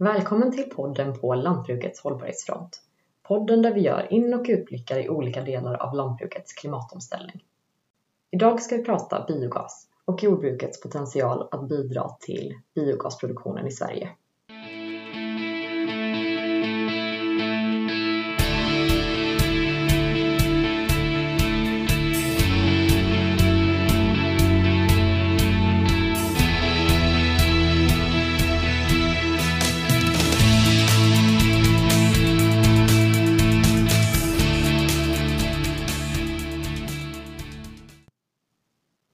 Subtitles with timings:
[0.00, 2.82] Välkommen till podden på Lantbrukets hållbarhetsfront.
[3.22, 7.44] Podden där vi gör in och utblickar i olika delar av lantbrukets klimatomställning.
[8.30, 14.10] Idag ska vi prata biogas och jordbrukets potential att bidra till biogasproduktionen i Sverige.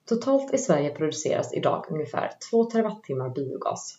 [0.09, 3.99] Totalt i Sverige produceras idag ungefär 2 terawattimmar biogas.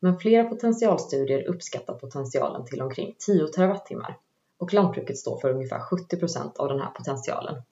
[0.00, 4.18] Men flera potentialstudier uppskattar potentialen till omkring 10 terawattimmar
[4.58, 7.62] och lantbruket står för ungefär 70 procent av den här potentialen.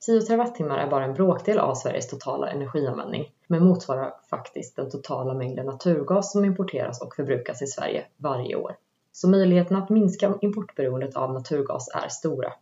[0.00, 5.34] 10 terawattimmar är bara en bråkdel av Sveriges totala energianvändning, men motsvarar faktiskt den totala
[5.34, 8.76] mängden naturgas som importeras och förbrukas i Sverige varje år.
[9.12, 12.52] Så möjligheterna att minska importberoendet av naturgas är stora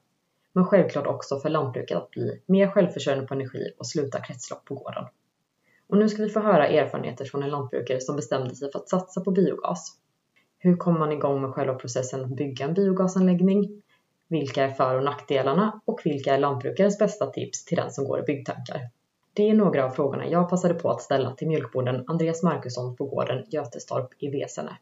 [0.56, 4.74] men självklart också för lantbruket att bli mer självförsörjande på energi och sluta kretslopp på
[4.74, 5.04] gården.
[5.88, 8.88] Och nu ska vi få höra erfarenheter från en lantbrukare som bestämde sig för att
[8.88, 9.96] satsa på biogas.
[10.58, 13.82] Hur kommer man igång med själva processen att bygga en biogasanläggning?
[14.28, 18.20] Vilka är för och nackdelarna och vilka är lantbrukarens bästa tips till den som går
[18.20, 18.80] i byggtankar?
[19.32, 23.04] Det är några av frågorna jag passade på att ställa till mjölkbonden Andreas Markusson på
[23.04, 24.76] gården Götestorp i Vesene.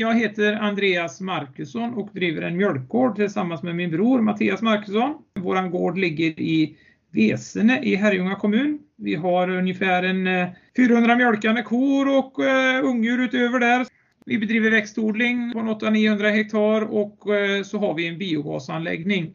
[0.00, 5.14] Jag heter Andreas Markusson och driver en mjölkgård tillsammans med min bror Mattias Markusson.
[5.34, 6.76] Vår gård ligger i
[7.10, 8.78] Vesene i Herrljunga kommun.
[8.96, 13.86] Vi har ungefär en eh, 400 mjölkande kor och eh, ungdjur utöver där.
[14.26, 19.34] Vi bedriver växtodling på 800-900 hektar och eh, så har vi en biogasanläggning.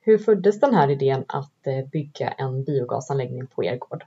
[0.00, 4.04] Hur föddes den här idén att bygga en biogasanläggning på er gård?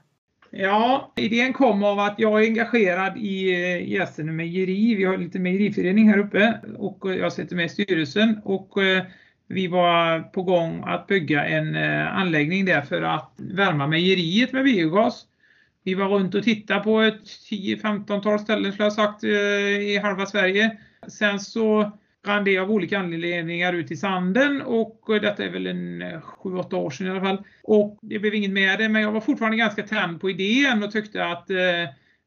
[0.56, 4.94] Ja, idén kom av att jag är engagerad i eh, Gästene mejeri.
[4.94, 9.02] Vi har lite mejeriförening här uppe och eh, jag sitter med i styrelsen och eh,
[9.48, 11.76] vi var på gång att bygga en
[12.06, 15.26] anläggning där för att värma mejeriet med biogas.
[15.84, 20.78] Vi var runt och tittade på ett 10-15-tal ställen skulle jag sagt i halva Sverige.
[21.08, 21.92] Sen så
[22.26, 26.20] rann det av olika anledningar ut i sanden och eh, detta är väl en eh,
[26.42, 27.44] 7-8 år sedan i alla fall.
[27.62, 30.92] Och det blev inget med det men jag var fortfarande ganska tänd på idén och
[30.92, 31.56] tyckte att eh,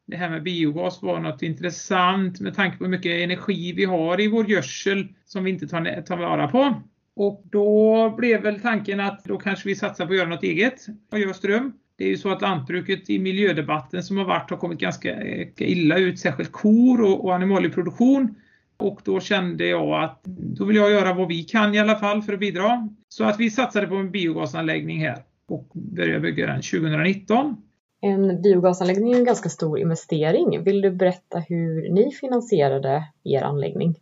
[0.06, 4.20] det här med biogas var något intressant med tanke på hur mycket energi vi har
[4.20, 6.82] i vår gödsel som vi inte tar, tar vara på.
[7.16, 10.86] Och då blev väl tanken att då kanske vi satsar på att göra något eget
[11.12, 11.72] och göra ström.
[11.96, 15.16] Det är ju så att lantbruket i miljödebatten som har varit har kommit ganska
[15.56, 18.34] illa ut, särskilt kor och, och animalieproduktion
[18.78, 22.22] och då kände jag att då vill jag göra vad vi kan i alla fall
[22.22, 22.88] för att bidra.
[23.08, 25.18] Så att vi satsade på en biogasanläggning här
[25.48, 27.56] och började bygga den 2019.
[28.00, 30.64] En biogasanläggning är en ganska stor investering.
[30.64, 33.94] Vill du berätta hur ni finansierade er anläggning?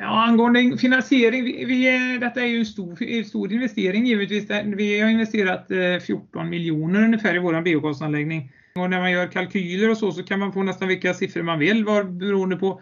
[0.00, 4.50] Ja, angående finansiering, vi, vi, detta är ju en stor, stor investering givetvis.
[4.64, 5.66] Vi har investerat
[6.06, 8.52] 14 eh, miljoner ungefär i vår biogasanläggning.
[8.74, 11.58] Och när man gör kalkyler och så, så kan man få nästan vilka siffror man
[11.58, 12.80] vill var, beroende på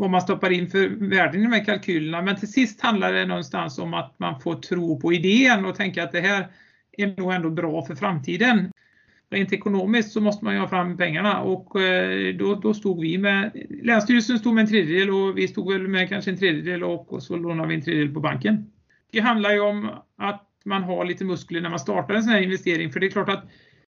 [0.00, 2.22] vad man stoppar in för värden i de här kalkylerna.
[2.22, 6.04] Men till sist handlar det någonstans om att man får tro på idén och tänka
[6.04, 6.46] att det här
[6.92, 8.72] är nog ändå bra för framtiden.
[9.30, 13.18] Rent ekonomiskt så måste man ju ha fram pengarna och eh, då, då stod vi
[13.18, 17.12] med, Länsstyrelsen stod med en tredjedel och vi stod väl med kanske en tredjedel och,
[17.12, 18.70] och så lånade vi en tredjedel på banken.
[19.12, 22.40] Det handlar ju om att man har lite muskler när man startar en sån här
[22.40, 23.44] investering för det är klart att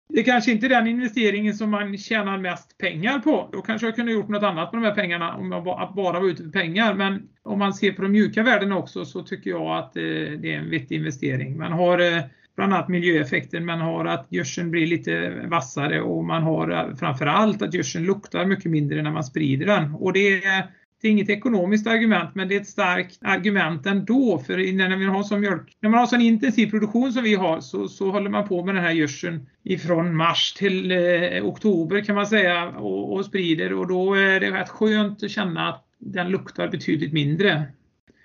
[0.10, 3.50] det kanske inte är den investeringen som man tjänar mest pengar på.
[3.52, 5.64] Då kanske jag kunde gjort något annat med de här pengarna om jag
[5.96, 6.94] bara var ute för pengar.
[6.94, 10.04] Men om man ser på de mjuka värdena också så tycker jag att eh,
[10.42, 11.58] det är en vettig investering.
[11.58, 12.24] Man har eh,
[12.56, 17.62] bland annat miljöeffekten, man har att gödseln blir lite vassare och man har eh, framförallt
[17.62, 19.94] att gödseln luktar mycket mindre när man sprider den.
[19.94, 20.68] Och det är
[21.02, 25.16] det är inget ekonomiskt argument men det är ett starkt argument ändå för när, man
[25.16, 28.30] har sån mjölk, när man har sån intensiv produktion som vi har så, så håller
[28.30, 33.14] man på med den här gödseln ifrån mars till eh, oktober kan man säga och,
[33.14, 37.64] och, sprider och då är det rätt skönt att känna att den luktar betydligt mindre.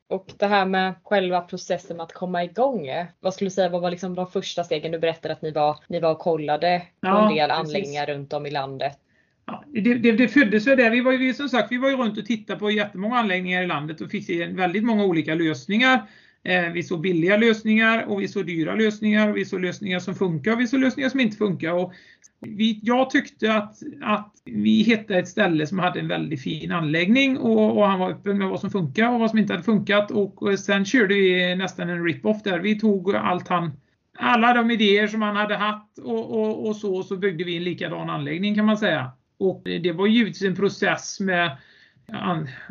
[0.09, 2.89] Och det här med själva processen att komma igång.
[3.21, 4.93] Vad skulle du säga vad var liksom de första stegen?
[4.93, 7.61] Du berättade att ni var, ni var och kollade på ja, en del precis.
[7.61, 8.99] anläggningar runt om i landet.
[9.47, 10.91] Ja, det, det, det föddes väl där.
[10.91, 13.67] Vi var ju som sagt, vi var ju runt och tittade på jättemånga anläggningar i
[13.67, 16.03] landet och fick se väldigt många olika lösningar.
[16.45, 20.15] Eh, vi såg billiga lösningar och vi såg dyra lösningar och vi såg lösningar som
[20.15, 21.73] funkar och vi såg lösningar som inte funkar.
[21.73, 21.93] Och
[22.41, 27.39] vi, jag tyckte att, att vi hittade ett ställe som hade en väldigt fin anläggning
[27.39, 30.11] och, och han var öppen med vad som funkar och vad som inte hade funkat
[30.11, 32.59] och eh, sen körde vi nästan en rip-off där.
[32.59, 33.71] Vi tog allt han
[34.19, 37.65] alla de idéer som han hade haft och, och, och så, så byggde vi en
[37.65, 39.13] likadan anläggning kan man säga.
[39.43, 41.57] Och det var givetvis en process med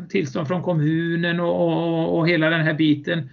[0.10, 3.30] tillstånd från kommunen och, och, och hela den här biten.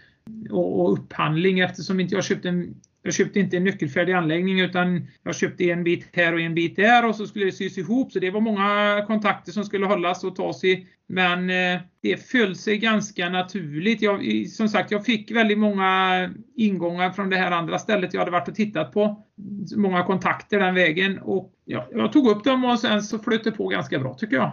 [0.51, 2.75] Och, och, upphandling eftersom inte jag köpte en
[3.09, 6.77] jag köpte inte en nyckelfärdig anläggning utan jag köpte en bit här och en bit
[6.77, 8.13] där och så skulle det sys ihop.
[8.13, 10.87] Så det var många kontakter som skulle hållas och tas i.
[11.07, 14.03] Men eh, det föll sig ganska naturligt.
[14.03, 18.31] Jag, som sagt, jag fick väldigt många ingångar från det här andra stället jag hade
[18.31, 19.27] varit och tittat på.
[19.77, 23.53] Många kontakter den vägen och ja, jag tog upp dem och sen så flöt det
[23.53, 24.53] på ganska bra tycker jag.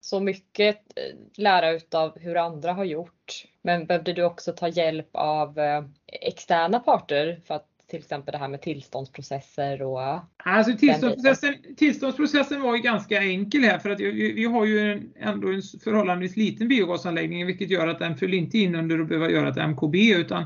[0.00, 3.44] Så mycket eh, lära utav hur andra har gjort.
[3.62, 8.38] Men behövde du också ta hjälp av eh, externa parter för att till exempel det
[8.38, 10.00] här med tillståndsprocesser och...
[10.36, 15.48] Alltså tillståndsprocessen, tillståndsprocessen var ju ganska enkel här för att vi, har ju en, ändå
[15.48, 19.48] en förhållandevis liten biogasanläggning vilket gör att den fyller inte in under att behöva göra
[19.48, 20.44] ett MKB utan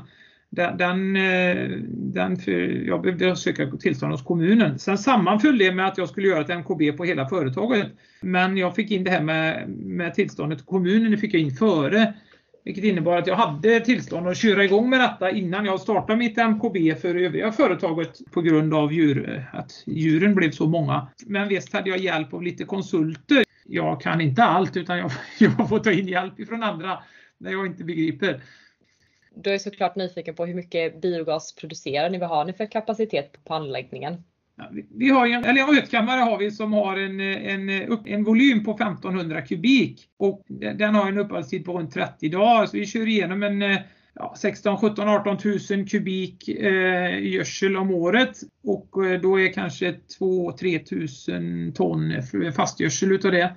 [0.49, 1.13] den, den,
[2.13, 4.79] den för, jag behövde söka tillstånd hos kommunen.
[4.79, 7.87] Sen sammanföll det med att jag skulle göra ett MKB på hela företaget.
[8.21, 12.13] Men jag fick in det här med, med tillståndet kommunen, det fick jag in före.
[12.69, 16.37] Vilket innebar att jag hade tillstånd att köra igång med detta innan jag startade mitt
[16.37, 21.07] MKB för övriga företaget på grund av djur, eh, att djuren blev så många.
[21.25, 23.43] Men visst hade jag hjälp av lite konsulter.
[23.65, 27.03] Jag kan inte allt utan jag, jag får ta in hjälp från andra
[27.37, 28.41] när jag inte begriper.
[29.35, 32.17] Du är såklart nyfiken på hur mycket biogas producerar ni?
[32.17, 34.23] Vad har ni för kapacitet på anläggningen?
[34.95, 37.69] Vi har en, eller en rötkammare har vi som har en, en,
[38.05, 40.43] en volym på 1500 kubik och
[40.77, 42.65] den har en uppehållstid på runt 30 dagar.
[42.65, 43.77] Så vi kör igenom en eh,
[44.13, 45.37] ja, 16, 17, 18
[45.69, 52.13] 000 kubik eh, gödsel om året och eh, då är kanske 2-3 000 ton
[52.53, 53.55] fastgödsel utav det.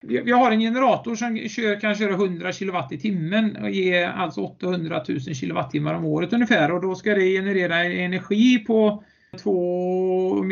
[0.00, 4.40] Vi har en generator som kör, kan köra 100 kW i timmen och ger alltså
[4.40, 9.04] 800 000 kWh om året ungefär och då ska det generera energi på
[9.34, 10.44] 2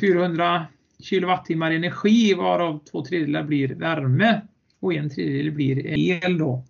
[0.00, 0.66] 400
[1.02, 4.40] kilowattimmar energi varav två tredjedelar blir värme
[4.80, 6.38] och en tredjedel blir el.
[6.38, 6.64] Då.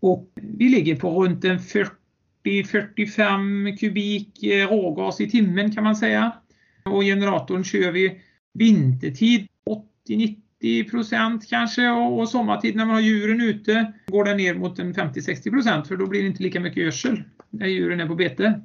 [0.00, 6.32] Och vi ligger på runt en 40-45 kubik eh, rågas i timmen kan man säga.
[6.84, 8.20] Och generatorn kör vi
[8.54, 9.48] vintertid
[10.08, 14.94] 80-90 procent kanske och sommartid när man har djuren ute går den ner mot en
[14.94, 18.60] 50-60 procent för då blir det inte lika mycket gödsel när djuren är på bete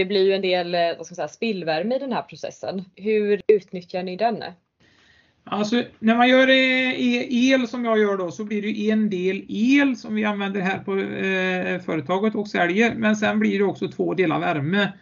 [0.00, 2.84] det blir ju en del eh, vad ska man säga, spillvärme i den här processen.
[2.96, 4.44] Hur utnyttjar ni den?
[5.44, 9.10] Alltså när man gör eh, e- el som jag gör då så blir det en
[9.10, 13.64] del el som vi använder här på eh, företaget och säljer men sen blir det
[13.64, 14.92] också två delar värme.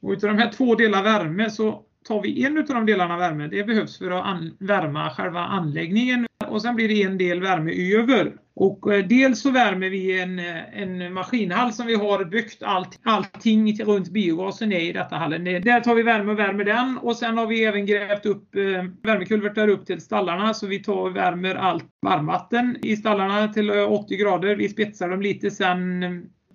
[0.00, 3.46] Och utav de här två delar värme så tar vi en av de delarna värme.
[3.46, 8.32] Det behövs för att värma själva anläggningen och sen blir det en del värme över.
[8.54, 13.00] Och eh, dels så värmer vi en, eh, en maskinhall som vi har byggt allt,
[13.02, 15.44] allting runt biogasen är i detta hallen.
[15.44, 18.62] Där tar vi värme och värmer den och sen har vi även grävt upp eh,
[19.02, 24.16] värmekulvertar upp till stallarna så vi tar och värmer allt varmvatten i stallarna till 80
[24.16, 24.56] grader.
[24.56, 26.04] Vi spetsar dem lite sen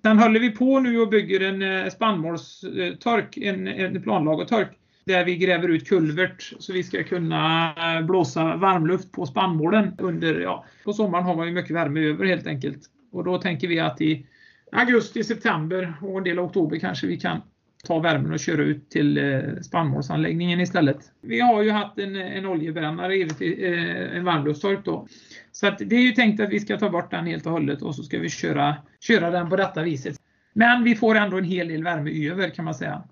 [0.06, 4.70] Sen håller vi på nu och bygger en spannmålstork, en, en planlagertork
[5.06, 10.40] där vi gräver ut kulvert så vi ska kunna eh, blåsa varmluft på spannmålen under,
[10.40, 12.80] ja, på sommaren har man ju mycket värme över helt enkelt.
[13.12, 14.26] Och då tänker vi att i
[14.72, 17.42] augusti, september och en del av oktober kanske vi kan
[17.84, 20.98] ta värmen och köra ut till eh, spannmålsanläggningen istället.
[21.22, 25.08] Vi har ju haft en, en oljebrännare, eh, en varmluftstork då.
[25.52, 27.82] Så att det är ju tänkt att vi ska ta bort den helt och hållet
[27.82, 30.16] och så ska vi köra, köra den på detta viset.
[30.54, 33.04] Men vi får ändå en hel del värme över kan man säga.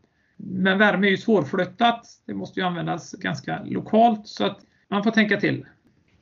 [0.44, 2.06] Men värme är ju svårflyttat.
[2.26, 5.66] Det måste ju användas ganska lokalt så att man får tänka till.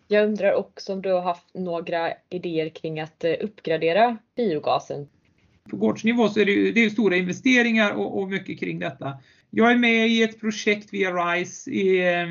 [0.08, 5.08] Jag undrar också om du har haft några idéer kring att eh, uppgradera biogasen?
[5.70, 9.18] På gårdsnivå så är det, ju, det är stora investeringar och, och, mycket kring detta.
[9.50, 12.28] Jag är med i ett projekt via RISE i, eh,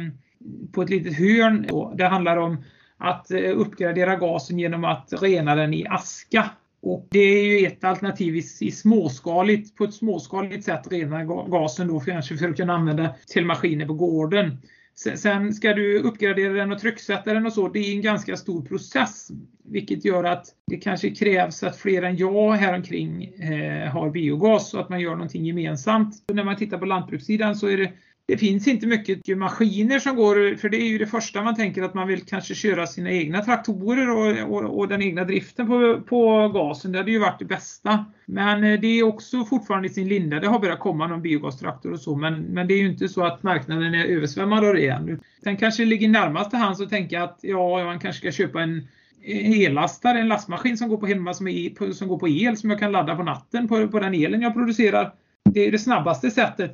[0.73, 1.67] på ett litet hörn.
[1.97, 2.65] Det handlar om
[2.97, 6.51] att eh, uppgradera gasen genom att rena den i aska.
[6.81, 11.89] Och det är ju ett alternativ i, i småskaligt, på ett småskaligt sätt rena gasen
[11.89, 14.59] då kanske för att kunna använda till maskiner på gården.
[14.95, 17.69] Sen ska du uppgradera den och trycksätta den och så.
[17.69, 19.29] Det är en ganska stor process.
[19.65, 24.81] Vilket gör att det kanske krävs att fler än jag häromkring eh, har biogas och
[24.81, 26.15] att man gör någonting gemensamt.
[26.33, 27.93] När man tittar på lantbrukssidan så är det
[28.29, 31.83] det finns inte mycket maskiner som går, för det är ju det första man tänker
[31.83, 36.01] att man vill kanske köra sina egna traktorer och, och, och den egna driften på,
[36.07, 36.93] på gasen.
[36.93, 38.05] Det hade ju varit det bästa.
[38.27, 40.41] Men eh, det är också fortfarande i sin linda.
[40.41, 43.25] Det har börjat komma någon biogastraktor och så, men, men det är ju inte så
[43.25, 45.21] att marknaden är översvämmad av det än.
[45.45, 48.63] Sen kanske det ligger närmast till hands att tänka att ja, man kanske ska köpa
[48.63, 48.89] en
[49.25, 52.79] ellastare, en lastmaskin som går på hemma som, är, som går på el som jag
[52.79, 55.15] kan ladda på natten på, på den elen jag producerar.
[55.45, 56.73] Det är det snabbaste sättet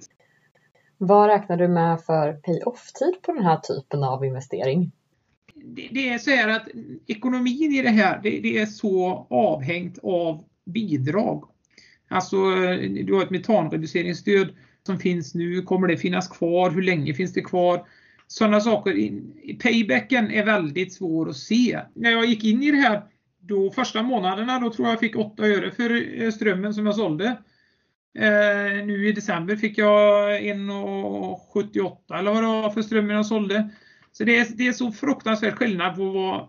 [0.99, 4.93] vad räknar du med för pay-off-tid på den här typen av investering?
[5.55, 6.69] Det, det är så här att
[7.07, 11.45] ekonomin i det här, det, det är så avhängt av bidrag.
[12.09, 12.37] Alltså,
[13.05, 14.49] du har ett metanreduceringsstöd
[14.87, 15.63] som finns nu.
[15.63, 16.71] Kommer det finnas kvar?
[16.71, 17.87] Hur länge finns det kvar?
[18.27, 18.93] Sådana saker.
[19.63, 21.81] Paybacken är väldigt svår att se.
[21.95, 23.03] När jag gick in i det här,
[23.41, 26.95] då första månaderna, då tror jag jag fick 8 öre för eh, strömmen som jag
[26.95, 27.37] sålde.
[28.19, 33.71] Eh, nu i december fick jag 1,78 eller vad det var för strömmen jag sålde.
[34.13, 36.49] Så det är, det är så fruktansvärt skillnad på vad,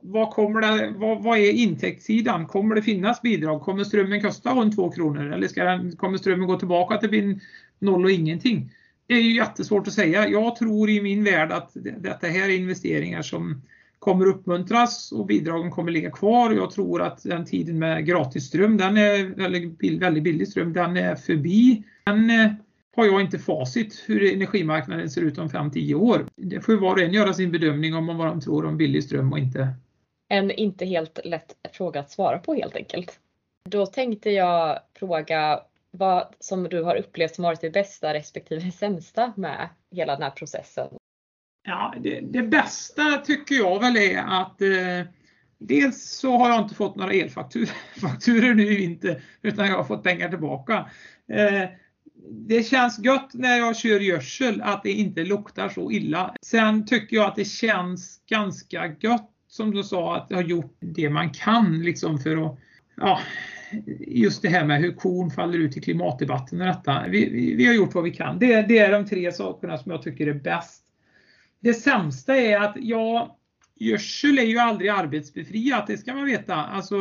[0.00, 2.46] vad, kommer det, vad, vad är intäktssidan?
[2.46, 3.62] Kommer det finnas bidrag?
[3.62, 7.40] Kommer strömmen kosta runt 2 kronor eller ska den, kommer strömmen gå tillbaka till
[7.78, 8.72] noll och ingenting?
[9.06, 10.28] Det är ju jättesvårt att säga.
[10.28, 13.62] Jag tror i min värld att detta här är investeringar som
[14.06, 16.52] kommer uppmuntras och bidragen kommer ligga kvar.
[16.52, 20.96] Jag tror att den tiden med gratis ström, den är, eller väldigt billig ström, den
[20.96, 21.84] är förbi.
[22.04, 22.52] Den eh,
[22.96, 26.26] har jag inte facit hur energimarknaden ser ut om 5-10 år.
[26.36, 29.32] Det får var och en göra sin bedömning om vad de tror om billig ström
[29.32, 29.68] och inte.
[30.28, 33.20] En inte helt lätt fråga att svara på helt enkelt.
[33.68, 35.60] Då tänkte jag fråga
[35.90, 40.30] vad som du har upplevt som varit det bästa respektive sämsta med hela den här
[40.30, 40.88] processen?
[41.66, 45.12] Ja, det, det bästa tycker jag väl är att eh,
[45.58, 50.02] dels så har jag inte fått några elfakturor nu i vinter utan jag har fått
[50.02, 50.90] pengar tillbaka.
[51.32, 51.68] Eh,
[52.30, 56.34] det känns gött när jag kör gödsel att det inte luktar så illa.
[56.42, 60.76] Sen tycker jag att det känns ganska gött som du sa att jag har gjort
[60.80, 62.58] det man kan liksom för att
[62.96, 63.20] ja,
[64.06, 67.04] just det här med hur korn faller ut i klimatdebatten och detta.
[67.08, 68.38] Vi, vi, vi har gjort vad vi kan.
[68.38, 70.85] Det, det, är de tre sakerna som jag tycker är bäst.
[71.66, 73.38] Det sämsta är att ja,
[73.74, 76.54] gödsel är ju aldrig arbetsbefriat, det ska man veta.
[76.54, 76.96] Alltså,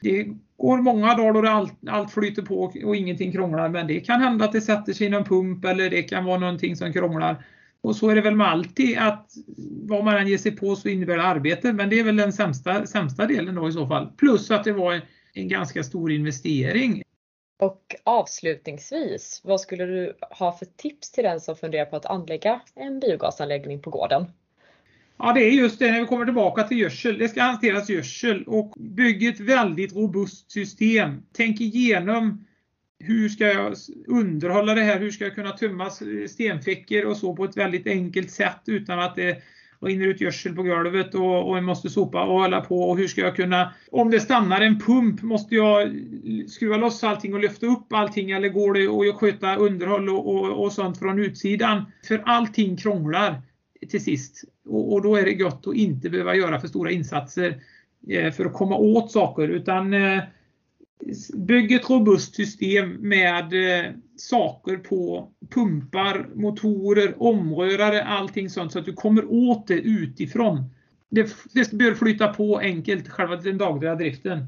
[0.00, 4.20] det går många dagar då allt, allt flyter på och ingenting krånglar, men det kan
[4.20, 7.44] hända att det sätter sig i någon pump eller det kan vara någonting som krånglar.
[7.80, 9.30] Och så är det väl med alltid att
[9.82, 12.32] vad man än ger sig på så innebär det arbete, men det är väl den
[12.32, 14.12] sämsta, sämsta delen då i så fall.
[14.16, 15.00] Plus att det var
[15.32, 17.02] en ganska stor investering.
[17.58, 22.60] Och avslutningsvis, vad skulle du ha för tips till den som funderar på att anlägga
[22.74, 24.26] en biogasanläggning på gården?
[25.16, 27.18] Ja, det är just det när vi kommer tillbaka till gödsel.
[27.18, 31.22] Det ska hanteras gödsel och bygg ett väldigt robust system.
[31.32, 32.46] Tänk igenom
[32.98, 33.74] hur ska jag
[34.06, 35.00] underhålla det här?
[35.00, 35.90] Hur ska jag kunna tömma
[36.28, 39.42] stenfickor och så på ett väldigt enkelt sätt utan att det
[39.80, 42.82] rinner ut gödsel på golvet och, och jag måste sopa och hålla på.
[42.82, 45.92] Och hur ska jag kunna, om det stannar en pump, måste jag
[46.48, 48.30] skruva loss allting och lyfta upp allting?
[48.30, 51.84] Eller går det att sköta underhåll och, och, och sånt från utsidan?
[52.08, 53.42] För allting krånglar
[53.90, 54.44] till sist.
[54.68, 57.62] Och, och, då är det gott att inte behöva göra för stora insatser
[58.08, 59.48] eh, för att komma åt saker.
[59.48, 60.22] Utan eh,
[61.34, 68.84] Bygg ett robust system med eh, saker på pumpar, motorer, omrörare, allting sånt så att
[68.84, 70.74] du kommer åt det utifrån.
[71.10, 74.46] Det, det bör flytta på enkelt, själva den dagliga driften.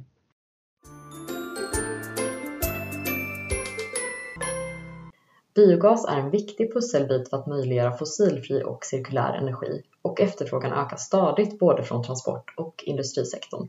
[5.55, 10.97] Biogas är en viktig pusselbit för att möjliggöra fossilfri och cirkulär energi och efterfrågan ökar
[10.97, 13.69] stadigt både från transport och industrisektorn.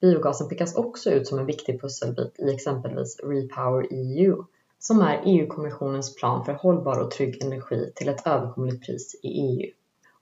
[0.00, 4.44] Biogasen pekas också ut som en viktig pusselbit i exempelvis Repower EU,
[4.78, 9.70] som är EU-kommissionens plan för hållbar och trygg energi till ett överkomligt pris i EU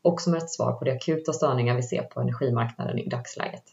[0.03, 3.65] och som är ett svar på de akuta störningar vi ser på energimarknaden i dagsläget.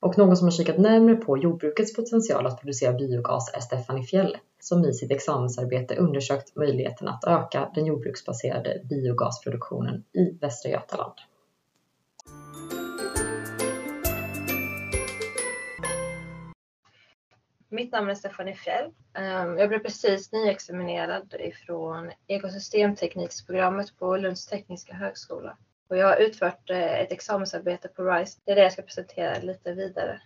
[0.00, 4.36] Och någon som har kikat närmare på jordbrukets potential att producera biogas är Stephanie Fjell,
[4.60, 11.14] som i sitt examensarbete undersökt möjligheten att öka den jordbruksbaserade biogasproduktionen i Västra Götaland.
[17.74, 18.90] Mitt namn är Stefanie Fjell.
[19.14, 25.56] Ehm, jag blev precis nyexaminerad ifrån ekosystemtekniksprogrammet på Lunds tekniska högskola.
[25.88, 28.40] Och jag har utfört eh, ett examensarbete på RISE.
[28.44, 30.20] Det är det jag ska presentera lite vidare.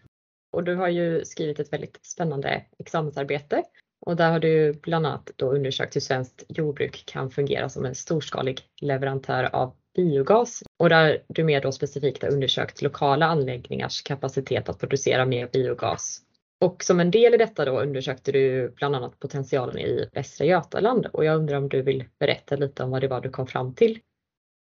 [0.52, 3.62] Och du har ju skrivit ett väldigt spännande examensarbete
[4.06, 7.94] och där har du bland annat då undersökt hur svenskt jordbruk kan fungera som en
[7.94, 14.68] storskalig leverantör av biogas och där du mer då specifikt har undersökt lokala anläggningars kapacitet
[14.68, 16.22] att producera mer biogas
[16.60, 21.06] och som en del i detta då undersökte du bland annat potentialen i Västra Götaland
[21.06, 23.74] och jag undrar om du vill berätta lite om vad det var du kom fram
[23.74, 24.00] till?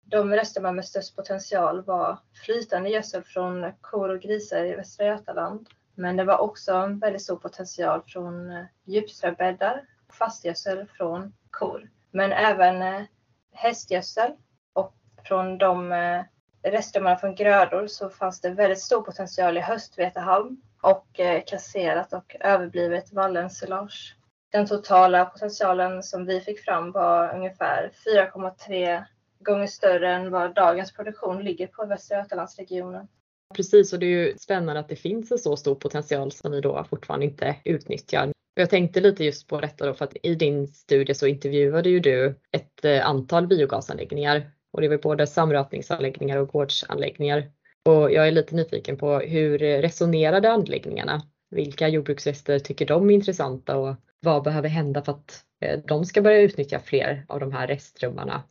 [0.05, 5.69] De resterna med störst potential var flytande gödsel från kor och grisar i Västra Götaland.
[5.95, 11.89] Men det var också en väldigt stor potential från eh, djupströbäddar djupströbäddar, fastgödsel från kor.
[12.11, 13.05] Men även eh,
[13.53, 14.31] hästgödsel
[14.73, 21.19] och från de eh, från grödor så fanns det väldigt stor potential i höstvetehalm och
[21.19, 24.15] eh, kasserat och överblivet vallensilage.
[24.51, 29.03] Den totala potentialen som vi fick fram var ungefär 4,3
[29.39, 33.07] gånger större än vad dagens produktion ligger på i Västra Götalandsregionen.
[33.55, 36.61] Precis, och det är ju spännande att det finns en så stor potential som vi
[36.61, 38.31] då fortfarande inte utnyttjar.
[38.53, 41.99] Jag tänkte lite just på detta då för att i din studie så intervjuade ju
[41.99, 47.51] du ett eh, antal biogasanläggningar och det var både samrötningsanläggningar och gårdsanläggningar.
[47.87, 51.21] Och jag är lite nyfiken på hur resonerade anläggningarna?
[51.49, 56.21] Vilka jordbruksrester tycker de är intressanta och vad behöver hända för att eh, de ska
[56.21, 58.43] börja utnyttja fler av de här restrummarna?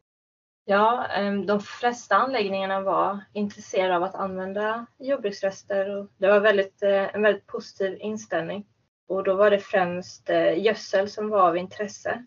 [0.65, 6.83] Ja, ehm, de flesta anläggningarna var intresserade av att använda jordbruksrester och det var väldigt,
[6.83, 8.67] eh, en väldigt positiv inställning.
[9.09, 12.25] Och då var det främst eh, gödsel som var av intresse.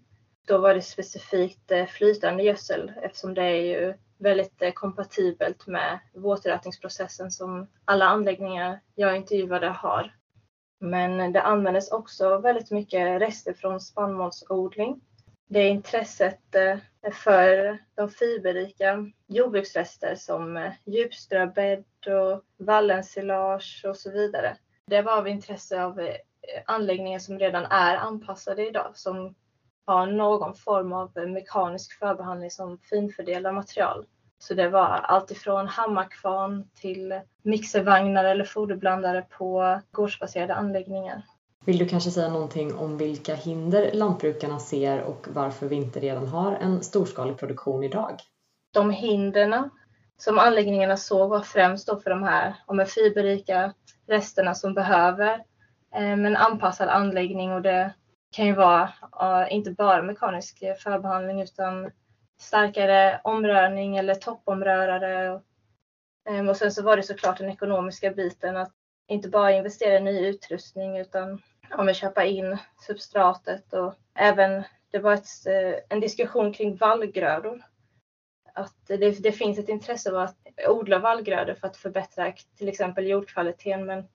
[0.47, 7.31] Då var det specifikt flytande gödsel eftersom det är ju väldigt eh, kompatibelt med våträtningsprocessen
[7.31, 10.15] som alla anläggningar jag intervjuade har.
[10.79, 15.01] Men det användes också väldigt mycket rester från spannmålsodling.
[15.47, 16.77] Det är intresset eh,
[17.11, 24.57] för de fiberrika jordbruksrester som eh, djupströbädd och vallensilage och så vidare.
[24.85, 26.09] Det var av intresse av
[26.65, 29.35] anläggningar som redan är anpassade idag som
[29.89, 34.05] har någon form av mekanisk förbehandling som finfördelar material.
[34.39, 41.23] Så det var alltifrån hammarkvarn till mixervagnar eller foderblandare på gårdsbaserade anläggningar.
[41.65, 46.27] Vill du kanske säga någonting om vilka hinder lantbrukarna ser och varför vi inte redan
[46.27, 48.15] har en storskalig produktion idag?
[48.73, 49.69] De hindren
[50.17, 53.73] som anläggningarna såg var främst då för de här om fiberrika
[54.07, 55.33] resterna som behöver
[55.95, 57.93] eh, en anpassad anläggning och det
[58.31, 58.93] kan ju vara
[59.49, 61.91] inte bara mekanisk förbehandling utan
[62.39, 65.41] starkare omrörning eller toppomrörare.
[66.29, 68.73] Ehm, och sen så var det såklart den ekonomiska biten att
[69.07, 72.57] inte bara investera i ny utrustning utan ja, köpa in
[72.87, 77.63] substratet och även det var ett, eh, en diskussion kring vallgrödor.
[78.53, 80.37] Att det, det, finns ett intresse av att
[80.67, 84.07] odla vallgrödor för att förbättra till exempel jordkvaliteten men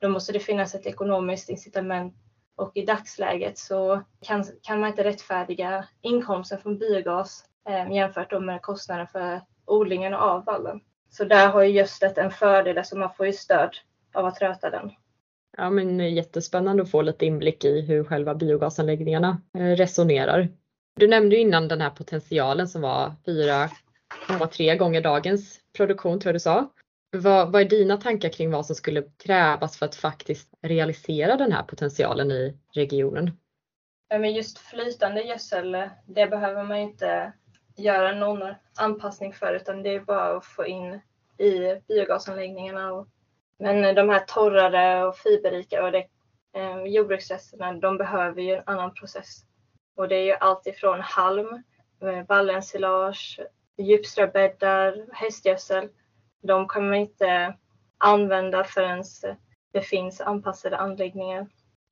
[0.00, 2.14] då måste det finnas ett ekonomiskt incitament
[2.58, 8.62] och i dagsläget så kan, kan man inte rättfärdiga inkomsten från biogas eh, jämfört med
[8.62, 10.80] kostnaden för odlingen av vallen.
[11.10, 13.70] Så där har ju gödslet en fördel, alltså man får ju stöd
[14.14, 14.90] av att röta den.
[15.56, 20.48] Ja men eh, jättespännande att få lite inblick i hur själva biogasanläggningarna eh, resonerar.
[20.96, 26.34] Du nämnde ju innan den här potentialen som var 4,3 gånger dagens produktion tror jag
[26.34, 26.70] du sa.
[27.10, 31.52] Vad, vad, är dina tankar kring vad som skulle krävas för att faktiskt realisera den
[31.52, 33.30] här potentialen i regionen?
[34.10, 37.32] Men just flytande gödsel, det behöver man inte
[37.76, 41.00] göra någon anpassning för utan det är bara att få in
[41.38, 42.92] i biogasanläggningarna.
[42.92, 43.08] Och,
[43.58, 46.06] men de här torrare och fiberrika och det,
[46.56, 49.44] eh, jordbruksresterna de behöver ju en annan process.
[49.96, 51.48] Och det är ju allt ifrån halm,
[52.02, 53.40] eh, ballensilage, vallensilage,
[53.76, 55.88] djupströbäddar, hästgödsel.
[56.42, 57.54] De kommer man inte
[57.98, 59.04] använda förrän
[59.72, 61.46] det finns anpassade anläggningar.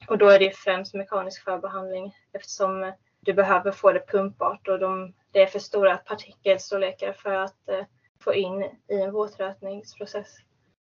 [0.08, 5.14] Och då är det främst mekanisk förbehandling eftersom du behöver få det pumpbart och de,
[5.30, 7.84] det är för stora partikelstorlekar för att eh,
[8.20, 10.36] få in i en våtrötningsprocess.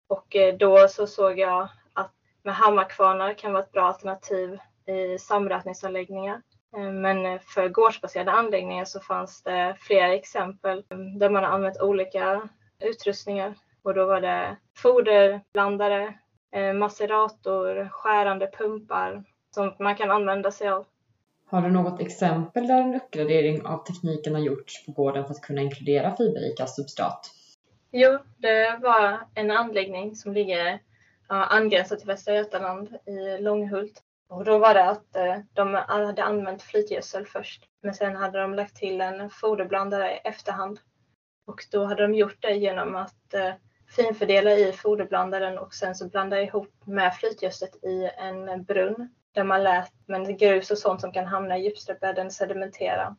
[0.08, 2.12] Och eh, då så såg jag att
[2.44, 6.42] med hammarkvarnar kan vara ett bra alternativ i samrötningsanläggningar.
[6.78, 11.82] Eh, men för gårdsbaserade anläggningar så fanns det flera exempel eh, där man har använt
[11.82, 16.14] olika utrustningar och då var det foderblandare,
[16.52, 19.24] eh, macerator, skärande pumpar
[19.56, 20.86] som man kan använda sig av.
[21.50, 25.42] Har du något exempel där en uppgradering av tekniken har gjorts på gården för att
[25.42, 27.32] kunna inkludera fiberrika substrat?
[27.92, 30.80] Jo, det var en anläggning som ligger
[31.28, 34.04] angränsande till Västra Götaland i Långhult.
[34.30, 38.54] Och då var det att eh, de hade använt flytgödsel först, men sen hade de
[38.54, 40.80] lagt till en foderblandare i efterhand.
[41.48, 43.54] Och då hade de gjort det genom att eh,
[43.96, 49.64] finfördela i foderblandaren och sen så blanda ihop med flytgödslet i en brunn där man
[49.64, 53.16] lät men grus och sånt som kan hamna i djupströbädden sedimentera.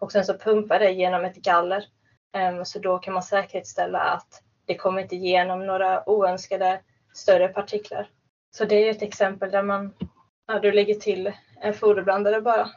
[0.00, 1.84] Och sen så pumpar det genom ett galler.
[2.32, 6.80] Ehm, så då kan man säkerställa att det kommer inte igenom några oönskade
[7.14, 8.10] större partiklar.
[8.50, 9.94] Så det är ett exempel där man
[10.46, 12.70] ja, du lägger till en foderblandare bara.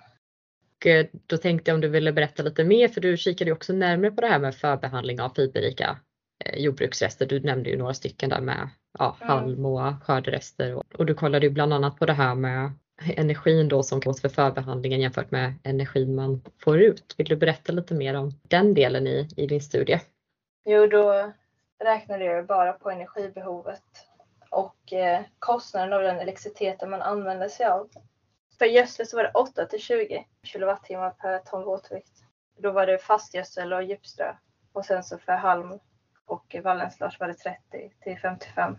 [0.85, 3.73] Eh, då tänkte jag om du ville berätta lite mer för du kikade ju också
[3.73, 5.97] närmare på det här med förbehandling av fiberrika
[6.45, 7.25] eh, jordbruksrester.
[7.25, 8.69] Du nämnde ju några stycken där med
[8.99, 12.71] ja, halm och skörderester och, och du kollade ju bland annat på det här med
[13.01, 17.15] energin då som krävs för förbehandlingen jämfört med energin man får ut.
[17.17, 19.99] Vill du berätta lite mer om den delen i, i din studie?
[20.65, 21.33] Jo, då
[21.83, 23.83] räknade jag bara på energibehovet
[24.49, 27.89] och eh, kostnaden av den elektriciteten man använder sig av.
[28.63, 32.23] För gödsel så var det 8 till 20 kilowattimmar per ton våtvikt.
[32.57, 34.35] Då var det fastgödsel och djupströ.
[34.73, 35.79] Och sen så för halm
[36.25, 37.59] och vallenslage var det 30
[38.01, 38.77] till 55.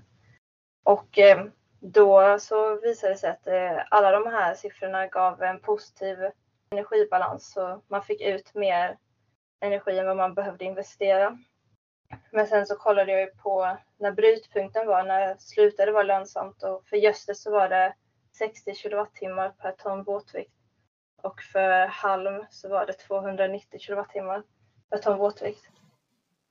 [0.84, 1.44] Och eh,
[1.80, 6.18] då så visade det sig att eh, alla de här siffrorna gav en positiv
[6.70, 7.52] energibalans.
[7.52, 8.98] Så man fick ut mer
[9.60, 11.38] energi än vad man behövde investera.
[12.30, 16.62] Men sen så kollade jag ju på när brytpunkten var, när det slutade vara lönsamt
[16.62, 17.94] och för gödsel så var det
[18.38, 20.52] 60 kilowattimmar per ton våtvikt.
[21.22, 24.42] Och för halm så var det 290 kilowattimmar
[24.90, 25.70] per ton våtvikt.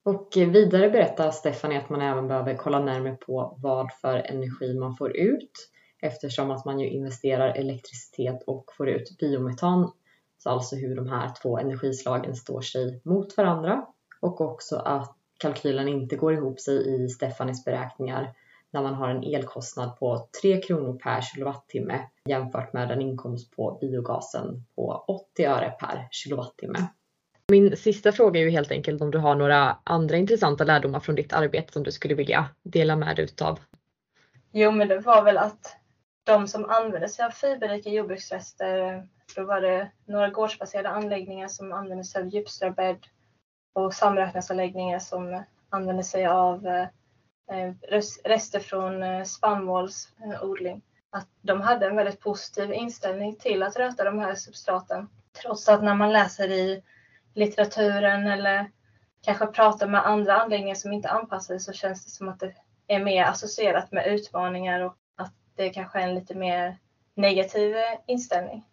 [0.06, 4.96] Och vidare berättar Stephanie att man även behöver kolla närmare på vad för energi man
[4.96, 5.69] får ut
[6.02, 9.91] eftersom att man ju investerar elektricitet och får ut biometan.
[10.38, 13.88] Så alltså hur de här två energislagen står sig mot varandra
[14.22, 18.34] och också att kalkylen inte går ihop sig i Stefanis beräkningar
[18.74, 23.78] när man har en elkostnad på 3 kronor per kilowattimme jämfört med en inkomst på
[23.82, 26.80] biogasen på 80 öre per kilowattimme.
[27.52, 31.16] Min sista fråga är ju helt enkelt om du har några andra intressanta lärdomar från
[31.16, 33.60] ditt arbete som du skulle vilja dela med dig utav?
[34.52, 35.76] Jo, men det var väl att
[36.24, 42.04] de som använde sig av fiberrika jordbruksrester, då var det några gårdsbaserade anläggningar som använde
[42.04, 43.06] sig av djupströbädd
[43.74, 46.88] och samräkningsanläggningar som använde sig av eh,
[47.52, 47.74] Eh,
[48.24, 50.76] rester från eh, spannmålsodling.
[50.76, 55.10] Eh, att de hade en väldigt positiv inställning till att röta de här substraten.
[55.42, 56.84] Trots att när man läser i
[57.34, 58.72] litteraturen eller
[59.22, 62.54] kanske pratar med andra anläggningar som inte anpassar så känns det som att det
[62.88, 66.78] är mer associerat med utmaningar och att det kanske är en lite mer
[67.16, 67.76] negativ
[68.08, 68.66] inställning.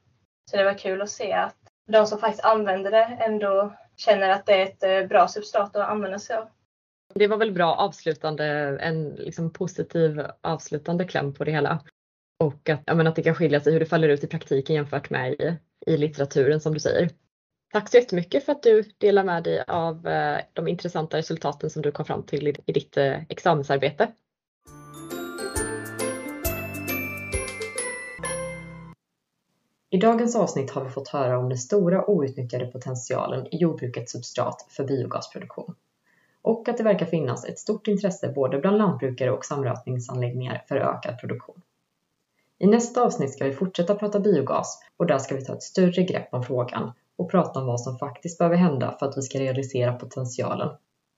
[0.50, 1.56] Så det var kul att se att
[1.86, 6.18] de som faktiskt använder det ändå känner att det är ett bra substrat att använda
[6.18, 6.48] sig av.
[7.14, 8.44] Det var väl bra avslutande,
[8.80, 11.82] en liksom positiv avslutande kläm på det hela.
[12.38, 14.76] Och att, ja, men att det kan skilja sig hur det faller ut i praktiken
[14.76, 17.10] jämfört med i, i litteraturen som du säger.
[17.72, 21.82] Tack så jättemycket för att du delar med dig av eh, de intressanta resultaten som
[21.82, 24.12] du kom fram till i ditt eh, examensarbete.
[29.90, 34.66] I dagens avsnitt har vi fått höra om den stora outnyttjade potentialen i jordbrukets substrat
[34.68, 35.74] för biogasproduktion
[36.42, 41.20] och att det verkar finnas ett stort intresse både bland lantbrukare och samrötningsanläggningar för ökad
[41.20, 41.62] produktion.
[42.58, 46.02] I nästa avsnitt ska vi fortsätta prata biogas och där ska vi ta ett större
[46.02, 49.38] grepp om frågan och prata om vad som faktiskt behöver hända för att vi ska
[49.38, 50.68] realisera potentialen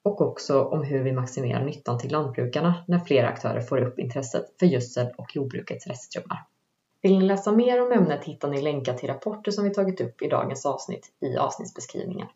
[0.03, 4.45] och också om hur vi maximerar nyttan till lantbrukarna när fler aktörer får upp intresset
[4.59, 6.47] för gödsel och jordbrukets restströmmar.
[7.03, 10.23] Vill ni läsa mer om ämnet hittar ni länkar till rapporter som vi tagit upp
[10.23, 12.29] i dagens avsnitt i avsnittsbeskrivningen.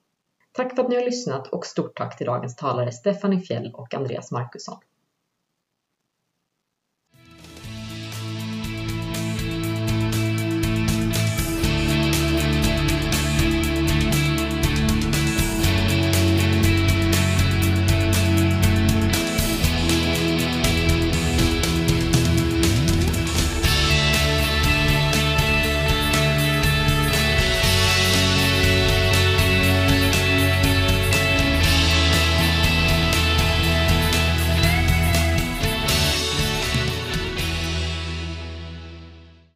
[0.57, 3.95] Tack för att ni har lyssnat och stort tack till dagens talare Stephanie Fjell och
[3.95, 4.79] Andreas Markusson.